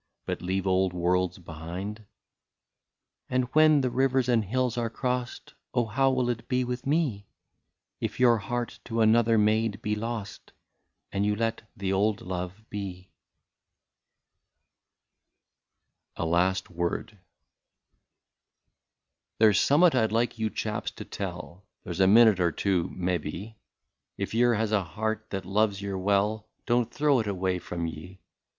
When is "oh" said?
5.75-5.85, 6.09-6.09